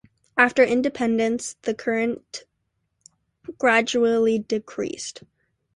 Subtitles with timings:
[0.35, 2.45] After independence the current
[3.59, 5.21] gradually decreased.